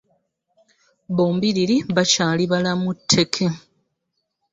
[1.15, 3.45] Bombiriri bakyali balamu tteke.